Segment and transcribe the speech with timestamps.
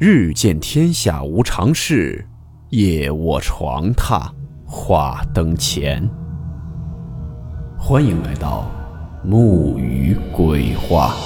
[0.00, 2.24] 日见天下无常事，
[2.68, 4.32] 夜卧床榻
[4.64, 6.08] 话灯前。
[7.76, 8.70] 欢迎来到
[9.24, 11.16] 木鱼鬼话。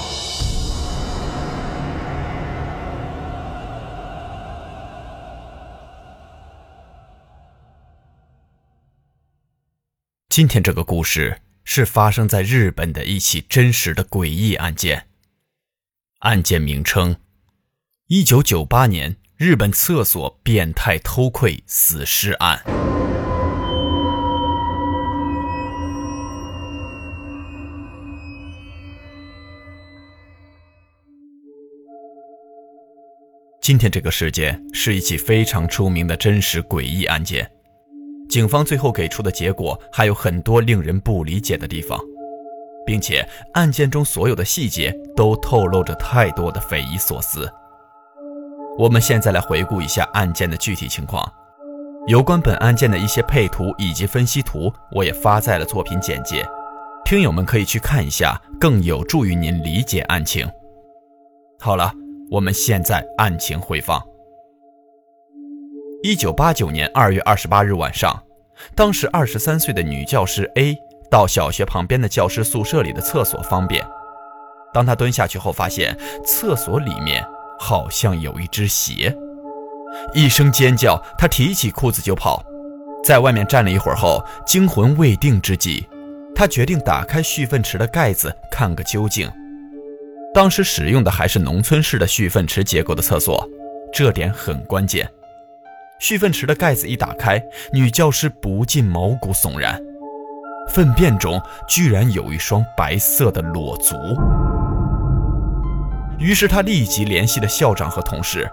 [10.31, 15.09] 今天这个故事是发生在日本的一起真实的诡异案件。
[16.21, 17.15] 案件名称。
[18.15, 22.63] 一九九八年，日本厕所变态偷窥死尸案。
[33.63, 37.51] 今天这个事件是一起非常出名的真实诡异案件，
[38.29, 41.99] 警方最后给出的结果还有很多令人不理解的地方，
[42.85, 47.51] 并且案件中所有的细节都透露着太多的匪夷所思。
[48.79, 51.31] 我们现在来回顾一下案件的具体情况。
[52.07, 56.45] 有关本案件的一些配图以及分析图，我也发在了作品简介，
[57.05, 60.49] 听友们可以去看一下，更有助于您理解案情。
[61.61, 61.93] 好了，
[62.31, 64.03] 我们现在案情回放。
[66.03, 68.21] 一九八九年二月二十八日晚上，
[68.75, 70.77] 当时二十三岁的女教师 A
[71.11, 73.87] 到小学旁边的教师宿舍里的厕所方便。
[74.73, 77.23] 当她蹲下去后，发现厕所里面。
[77.63, 79.17] 好像有一只鞋，
[80.13, 82.45] 一声尖叫，他提起裤子就跑，
[83.05, 85.87] 在外面站了一会儿后，惊魂未定之际，
[86.35, 89.31] 他决定打开蓄粪池的盖子看个究竟。
[90.35, 93.49] 当时使用的还是农村式的蓄粪池结构的厕所，
[93.93, 95.09] 这点很关键。
[96.01, 97.41] 蓄粪池的盖子一打开，
[97.73, 99.81] 女教师不禁毛骨悚然，
[100.75, 103.95] 粪便中居然有一双白色的裸足。
[106.23, 108.49] 于是他立即联系了校长和同事，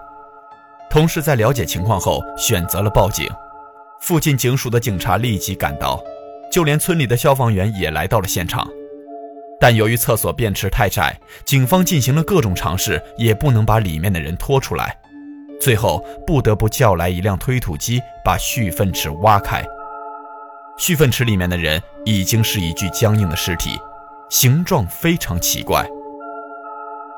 [0.90, 3.30] 同事在了解情况后选择了报警。
[4.00, 6.02] 附近警署的警察立即赶到，
[6.50, 8.68] 就连村里的消防员也来到了现场。
[9.60, 14.98] 但由于厕所便池太窄，警方进行了各种尝试，也不能把里面的人拖出来，
[15.60, 19.64] 最后不得不叫来一辆推土机把蓄粪池挖开。
[20.76, 23.78] 蓄粪池里面的人已经是一具僵硬的尸体，
[24.28, 25.86] 形状非常奇怪。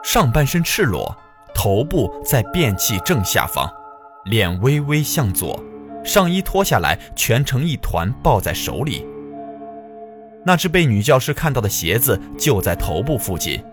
[0.02, 1.16] 上半身赤裸，
[1.54, 3.72] 头部在便器正下方，
[4.24, 5.62] 脸微微向左，
[6.04, 9.06] 上衣脱下来蜷成一团抱在手里。
[10.44, 13.64] 那只被女教师看到的鞋子就在头部附近，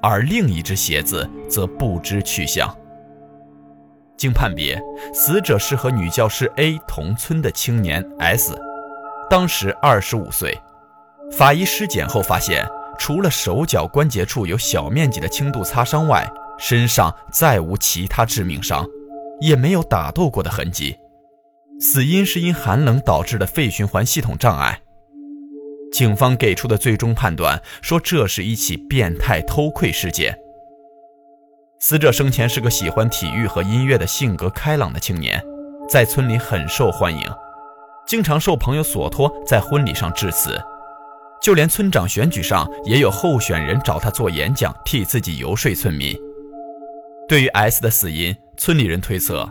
[0.00, 2.74] 而另一只鞋子则不知去向。
[4.16, 4.80] 经判别，
[5.12, 8.58] 死者是和女教师 A 同村的青年 S，
[9.28, 10.58] 当时二十五岁。
[11.30, 12.66] 法医尸检后发现。
[13.00, 18.86] 除了手脚关节处有小面积的轻度擦伤外，身上再无其他致命伤，
[19.40, 20.94] 也没有打斗过的痕迹。
[21.80, 24.82] 死因是因寒冷导致的肺循环系统障碍。
[25.90, 30.38] 警方给出的最终判断说，这是一起变态偷窥事件。
[31.80, 35.42] 死者生前是个喜欢体育和音乐的性格开朗的青年，
[35.88, 37.26] 在村里很受欢迎，
[38.06, 40.62] 经常受朋友所托在婚礼上致辞。
[41.40, 46.14] 就连村长选举上也有候选人找他做演讲，替自己游说村民。
[47.26, 49.48] 对于 S 的死因，村里人推测，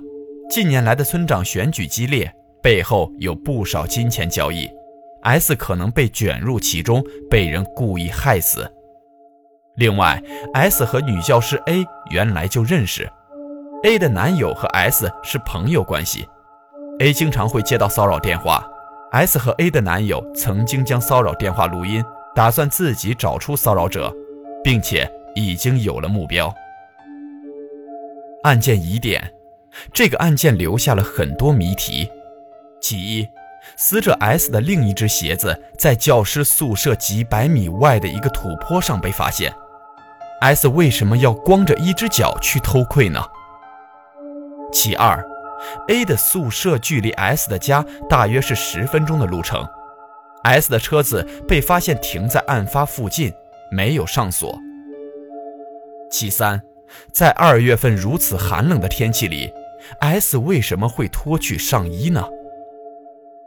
[0.50, 4.70] 近年来的村长选举激烈，背后有不少金钱交易
[5.24, 8.72] ，S 可能被卷入其中，被人故意害死。
[9.78, 10.22] 另外
[10.54, 13.10] ，S 和女教师 A 原来就认识
[13.84, 16.28] ，A 的男友和 S 是朋友关系
[17.00, 18.70] ，A 经常会接到骚扰电话。
[19.12, 22.04] S 和 A 的男友曾经将骚扰电话录音，
[22.36, 24.14] 打算自己找出骚扰者，
[24.64, 26.54] 并且已经有了目标。
[28.44, 29.34] 案件疑点：
[29.92, 32.08] 这个案件留下了很多谜题。
[32.80, 33.28] 其一，
[33.76, 39.52] 死者 S 的另一只鞋子在教师宿舍几百米外的一个土坡上被发现
[40.42, 43.20] ，S 为什么要光着一只脚去偷窥呢？
[44.72, 45.20] 其二。
[45.88, 49.68] A 的宿舍距离 S 的家大约是十分钟的路程
[50.44, 53.34] ，S 的车子被发现停在案发附近，
[53.72, 54.58] 没有上锁。
[56.10, 56.62] 其三，
[57.12, 59.52] 在二月份如此寒冷的天气里
[60.00, 62.26] ，S 为什么会脱去上衣呢？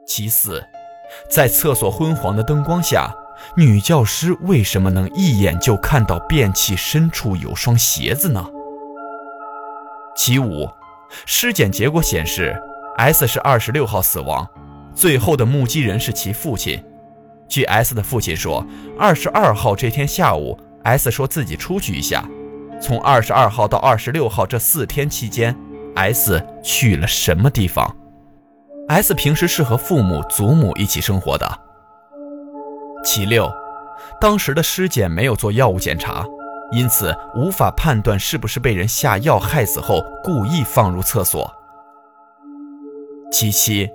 [0.07, 0.63] 其四，
[1.31, 3.13] 在厕所昏黄的灯光下，
[3.57, 8.45] 女教师为什么能一眼就看到便器深处有双鞋子呢？
[10.15, 10.69] 其五。
[11.27, 12.57] 尸检结果显示
[12.97, 14.49] ，S 是二十六号死亡，
[14.95, 16.83] 最后的目击人是其父亲。
[17.49, 18.67] 据 S 的父亲说，
[18.99, 22.25] 二十二号这天下午，S 说自己出去一下，
[22.81, 25.55] 从二十二号到二十六号这四天期间
[25.95, 27.95] ，S 去了什么地方
[28.89, 31.59] ？S 平时是和父母、祖母一起生活的。
[33.05, 33.53] 其六，
[34.21, 36.25] 当时的尸检没有做药物检查，
[36.73, 41.53] 因此无法判断是不是被人下药害死后故意放入厕所。
[43.31, 43.89] 其七，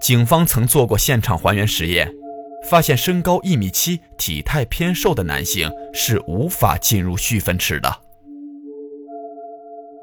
[0.00, 2.12] 警方曾做过现场还原实验。
[2.68, 7.96] 发现身高一米七、体态偏瘦的男性是无法进入蓄粪池的。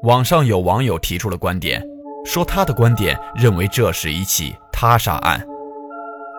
[0.02, 1.82] 网上有网友提出了观点，
[2.24, 5.46] 说他的观点认为这是一起他杀案。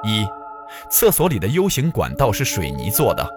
[0.03, 0.25] 一，
[0.89, 3.29] 厕所里的 U 型管道是水泥做的，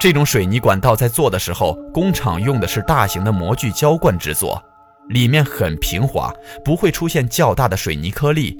[0.00, 4.60] 这种水泥管道在做的时候，工厂用的是大型的模具浇灌制作，
[5.10, 6.32] 里面很平滑，
[6.64, 8.56] 不会出现较大的水泥颗粒。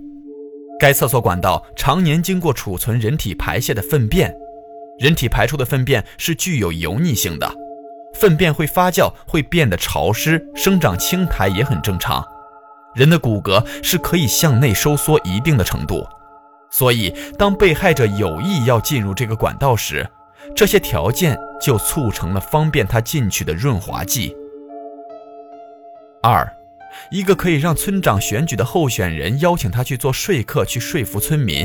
[0.79, 4.31] 该厕所管道常年经过储存人体排泄的粪便，
[4.99, 7.51] 人体排出的粪便是具有油腻性的，
[8.13, 12.23] 粪便会发酵，会变得潮湿，生长青苔也很正常。
[12.95, 16.07] 人的骨骼是可以向内收缩一定的程度，
[16.71, 20.07] 所以当被害者有意要进入这个管道时，
[20.55, 24.37] 这些条件就促成了方便他进去的润滑剂。
[26.23, 26.51] 二。
[27.13, 31.65] 一个可以让村长选举的候选人邀请他去做说客，去说服村民，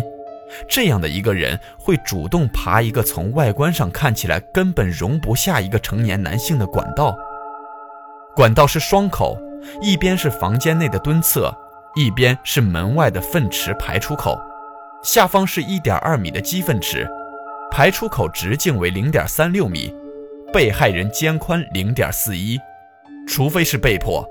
[0.70, 7.18] 这样的一个人会主动爬一个从外观上看起来根本容不下一个成年男性的管道。
[8.36, 9.36] 管道是双口，
[9.82, 11.52] 一边是房间内的蹲厕，
[11.96, 14.40] 一边是门外的粪池排出口，
[15.02, 17.10] 下方是一点二米的鸡粪池，
[17.76, 19.94] 排出口直径为零点三六米，
[20.54, 22.58] 被害人肩宽零点四一，
[23.28, 24.26] 除非是被迫。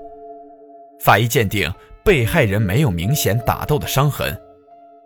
[0.99, 1.71] 法医鉴定，
[2.03, 4.35] 被害人没有明显打斗的伤痕，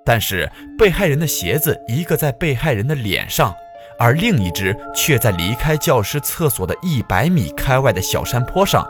[0.05, 3.53] 但是被害人的鞋子一个在被害人的脸上，
[3.99, 8.87] 而另一只却在离开教师厕所的一百米开外的小山坡上。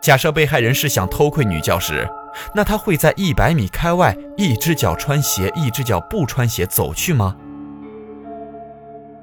[0.00, 2.08] 假设被害人是想偷窥女教师，
[2.56, 7.36] 那他会在一百米开外一只脚穿鞋，一只脚不穿鞋走去吗？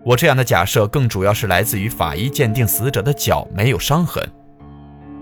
[0.08, 4.26] 我这样的假设更主要是来自于法医鉴定死者的脚没有伤痕。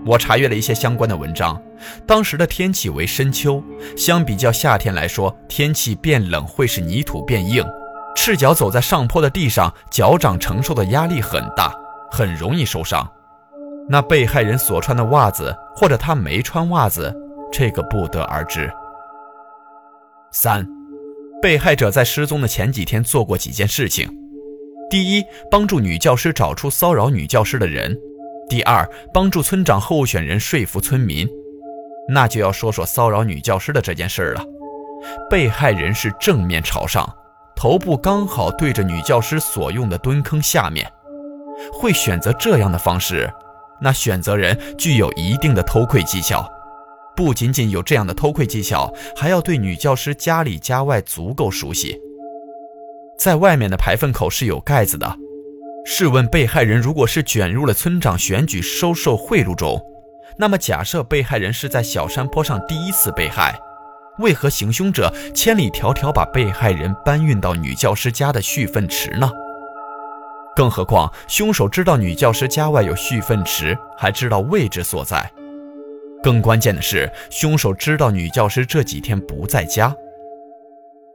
[0.04, 1.60] 我查阅了一些相关的文章，
[2.06, 3.60] 当时的天气为深秋，
[3.96, 7.64] 相比较夏天来说，天气变冷会使泥土变硬，
[8.14, 11.74] 赤脚走在上坡的地上，脚掌承受的压力很大，
[12.12, 13.04] 很容易受伤。
[13.88, 17.12] 那被害人所穿的袜子，或者他没穿袜子，
[17.50, 18.72] 这个不得而知。
[20.30, 20.64] 三，
[21.42, 24.08] 被害者在失踪的前几天做过几件事情：
[24.88, 27.96] 第一，帮助女教师找出骚扰女教师的人。
[28.48, 31.28] 第二，帮助村长候选人说服村民，
[32.08, 34.44] 那就要说说骚扰女教师的这件事了。
[35.28, 37.04] 被害人是正面朝上，
[37.56, 40.88] 头部刚好对着女教师所用的蹲坑下面，
[41.72, 43.28] 会选择这样的方式，
[43.80, 46.48] 那选择人具有一定的偷窥技巧，
[47.16, 52.00] 不仅仅有这样的偷窥技巧，还要对女教师家里家外足够熟悉。
[53.18, 55.16] 在外面的排粪口是有盖子的。
[55.84, 59.80] 试问，被害人如果是卷入了村长选举收受贿赂中，
[60.36, 63.56] 那么假设被害人是在小山坡上第一次被害，
[64.18, 69.30] 为何行凶者千里迢迢把被害人搬运到女教师家的蓄粪池呢？
[70.56, 75.30] 更何况，凶手知道女教师家外有蓄粪池，还知道位置所在。
[76.22, 79.94] 更关键的是，凶手知道女教师这几天不在家。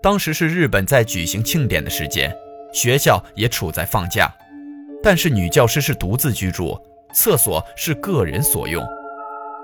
[0.01, 2.35] 当时是日本在举行庆典的时间，
[2.73, 4.27] 学校也处在放假。
[5.03, 6.79] 但是女教师是独自居住，
[7.13, 8.83] 厕所是个人所用。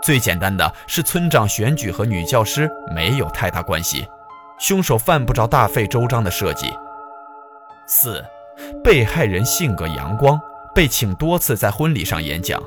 [0.04, 4.06] 最简单的是村长选举和女教师没有太大关系，
[4.60, 6.72] 凶手犯不着大费周章的设计。
[7.88, 8.24] 四，
[8.84, 10.40] 被害人性格阳光，
[10.76, 12.62] 被请多次在婚礼上演讲。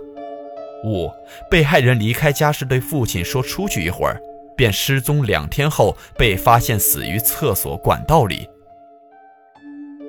[0.85, 1.09] 五，
[1.49, 4.21] 被害人离开家时对父亲说出去一会儿，
[4.61, 8.47] 便失踪两天后被发现死于厕所管道里。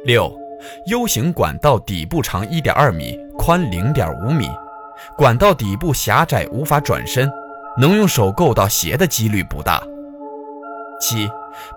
[0.03, 0.29] 六。
[0.87, 4.49] U 型管道底部长1.2米，宽0.5米，
[5.17, 7.31] 管道底部狭窄，无法转身，
[7.79, 9.81] 能用手够到鞋的几率不大。
[10.99, 11.29] 七，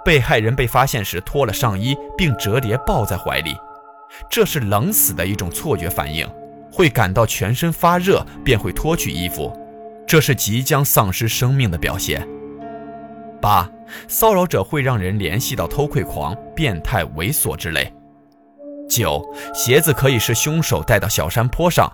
[0.04, 3.56] 被害人被发现时脱了上衣，并折叠抱在怀里，
[4.28, 6.28] 这是冷死的一种错觉反应，
[6.72, 9.56] 会感到全身发热，便会脱去衣服，
[10.06, 12.28] 这是即将丧失生命的表现。
[13.44, 13.68] 八，
[14.08, 17.92] 骚扰者会让人联系到偷窥狂、变态、猥琐之类。
[18.88, 19.22] 九，
[19.52, 21.92] 鞋子可以是凶手带到小山坡上，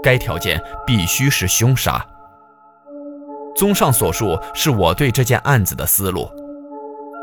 [0.00, 2.06] 该条件必须是凶杀。
[3.56, 6.30] 综上所述，是我对这件案子的思路。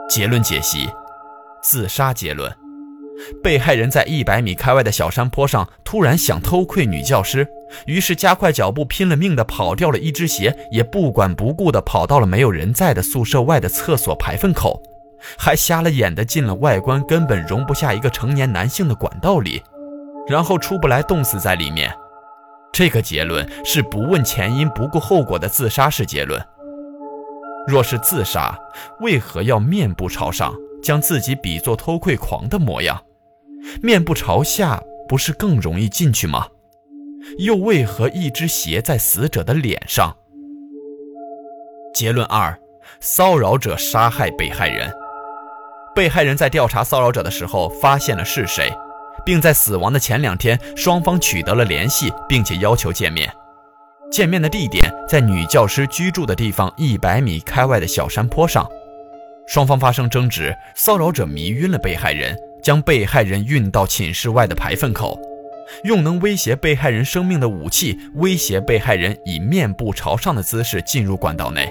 [0.10, 0.90] 结论解析：
[1.62, 2.54] 自杀结论。
[3.42, 7.48] 被害人在一百米开外的小山坡上突然想偷窥女教师，
[7.86, 14.82] 于是加快脚步，拼了命地跑掉了一只鞋，也不管不顾地跑到了没有人在的宿舍外的厕所排粪口，
[15.38, 19.62] 还瞎了眼地进了外观根本容不下一个成年男性的管道里，
[20.28, 21.94] 然后出不来，冻死在里面。
[22.72, 26.44] 这个结论是不问前因、不顾后果的自杀式结论。
[27.68, 28.58] 若是自杀，
[29.00, 33.00] 为何要面部朝上，将自己比作偷窥狂的模样？
[33.82, 36.48] 面部朝下不是更容易进去吗？
[37.38, 40.16] 又为何一只鞋在死者的脸上？
[41.94, 42.58] 结论二：
[43.00, 44.92] 骚扰者杀害被害人。
[45.96, 48.72] 被害人在调查骚扰者的时候发现了是谁，
[49.24, 53.32] 并在死亡的前两天，双方取得了联系，并且要求见面。
[54.12, 58.68] 见面的地点在女教师居住的地方一百米开外的小山坡上。
[59.48, 65.20] 双方发生争执，骚扰者迷晕了被害人，将被害人运到寝室外的排粪口。
[65.84, 71.70] 用能威胁被害人生命的武器威胁被害人以面部朝上的姿势进入管道内，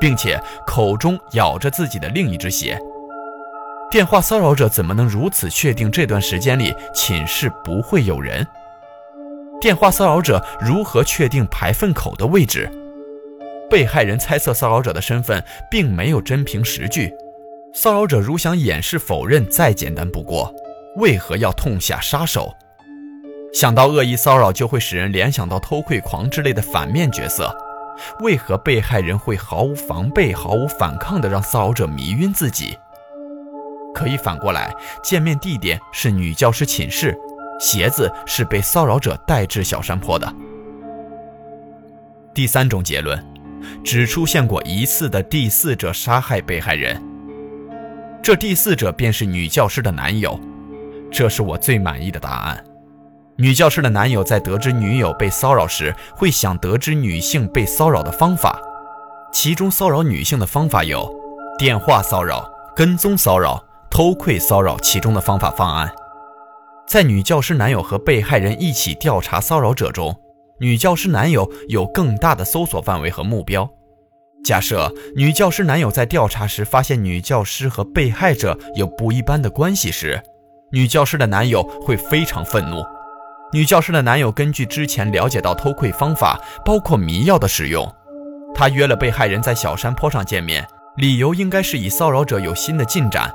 [0.00, 2.80] 并且口中咬着自己的另一只鞋。
[3.90, 8.46] 电话骚扰者怎么能如此确定这段时间里寝室不会有人？
[9.60, 12.70] 电话骚扰者如何确定排粪口的位置？
[13.68, 17.12] 被害人猜测骚扰者的身份，并没有真凭实据。
[17.72, 20.52] 骚扰者如想掩饰否认，再简单不过，
[20.96, 22.52] 为何要痛下杀手？
[23.52, 27.54] 想到恶意骚扰就会使人联想到偷窥狂之类的反面角色，
[28.20, 32.78] 为何被害人会毫无防备、毫无反抗地让骚扰者迷晕自己？
[33.92, 37.18] 可以反过来，见面地点是女教师寝室，
[37.58, 40.32] 鞋子是被骚扰者带至小山坡的。
[42.32, 43.22] 第三种结论，
[43.82, 47.02] 只出现过一次的第四者杀害被害人，
[48.22, 50.38] 这第四者便是女教师的男友，
[51.10, 52.64] 这是我最满意的答案。
[53.40, 58.60] 女教师的男友在得知女友被骚扰时，会想得知女性被骚扰的方法，
[59.32, 61.10] 其中骚扰女性的方法有
[61.58, 65.90] 电话骚扰、跟踪骚扰、偷窥骚扰，其中的方法方案。
[66.86, 70.14] 在女教师男友和被害人一起调查骚扰者中，
[70.58, 73.66] 女教师男友有更大的搜索范围和目标。
[74.44, 80.22] 假设女教师男友在调查时发现女教师和被害者有不一般的关系时，
[80.72, 82.84] 女教师的男友会非常愤怒。
[83.52, 87.84] 女教师的男友根据之前了解到偷窥方法包括迷药的使用，
[88.54, 90.64] 他约了被害人在小山坡上见面，
[90.98, 93.28] 理由应该是以骚扰者有新的进展，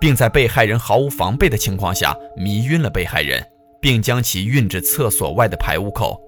[0.00, 3.46] 并在被害人毫无防备的情况下迷晕了被害人，
[3.78, 6.18] 并将其运至厕所外的排污口。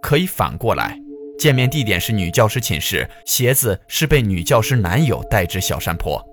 [0.00, 0.96] 可以反过来，
[1.40, 6.24] 见面地点是女教师寝室，鞋子是被女教师男友带至小山坡。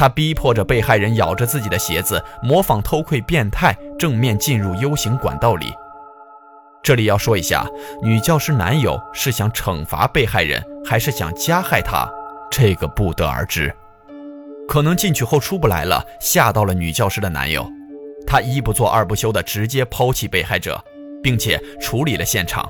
[0.00, 5.74] 他逼迫着被害人咬着自己的鞋子，模仿偷窥变态，正面进入 U 型管道里。
[6.82, 7.66] 这里要说一下，
[8.02, 12.08] 女教师男友是想惩罚被害人，还是想加害她，
[12.50, 13.70] 这个不得而知。
[14.66, 17.70] 可能进去后出不来了，吓到了女教师的男友，
[18.26, 20.82] 他一不做二不休的直接抛弃被害者，
[21.22, 22.66] 并且处理了现场。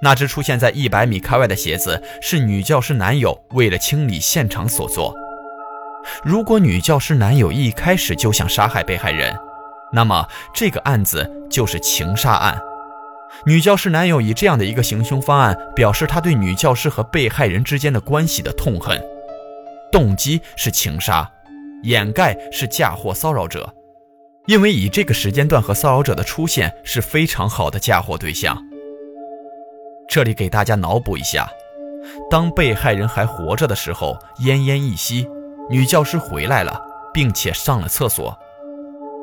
[0.00, 5.12] 那只出现在一百米开外的鞋子，是女教师男友为了清理现场所做。
[6.22, 9.36] 如果女教师男友一开始就想杀害被害人，
[9.92, 12.60] 那么这个案子就是情杀案。
[13.44, 19.00] 女教师男友以这样的一个行凶方案，表示他对女教师和被害人之间的关系的痛恨，
[19.90, 21.28] 动机是情杀，
[21.82, 23.74] 掩盖是嫁祸骚扰者，
[24.46, 28.56] 因为以这个时间段和骚扰者的出现是非常好的嫁祸对象。
[30.08, 31.48] 这里给大家脑补一下，
[32.30, 35.28] 当被害人还活着的时候，奄奄一息。
[35.70, 36.78] 女教师回来了，
[37.12, 38.38] 并且上了厕所。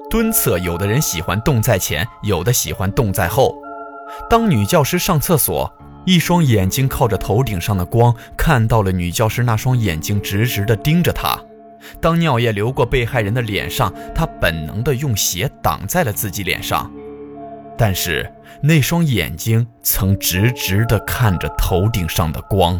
[0.10, 3.56] 蹲厕，有的人喜欢动在前，有的喜欢动在后。
[4.30, 5.72] 当女教师上厕所，
[6.06, 11.40] 一双眼睛靠着头顶上的光，看到了女教师那双眼睛直直地盯着她。
[12.00, 16.92] 当尿液流过被害人的脸上，她本能地用鞋挡在了自己脸上，
[17.78, 18.30] 但是
[18.62, 22.80] 那双眼睛曾直直地看着头顶上的光。